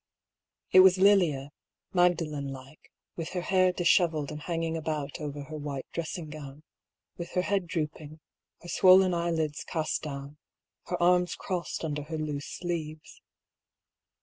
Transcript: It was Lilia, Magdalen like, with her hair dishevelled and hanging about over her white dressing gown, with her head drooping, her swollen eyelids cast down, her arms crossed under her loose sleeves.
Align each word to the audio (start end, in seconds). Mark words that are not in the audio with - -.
It 0.71 0.79
was 0.79 0.97
Lilia, 0.97 1.51
Magdalen 1.93 2.47
like, 2.51 2.91
with 3.15 3.29
her 3.33 3.41
hair 3.41 3.71
dishevelled 3.71 4.31
and 4.31 4.41
hanging 4.41 4.75
about 4.75 5.19
over 5.21 5.43
her 5.43 5.55
white 5.55 5.85
dressing 5.91 6.27
gown, 6.31 6.63
with 7.17 7.29
her 7.33 7.43
head 7.43 7.67
drooping, 7.67 8.19
her 8.63 8.67
swollen 8.67 9.13
eyelids 9.13 9.63
cast 9.63 10.01
down, 10.01 10.39
her 10.87 10.99
arms 10.99 11.35
crossed 11.35 11.83
under 11.85 12.01
her 12.01 12.17
loose 12.17 12.47
sleeves. 12.47 13.21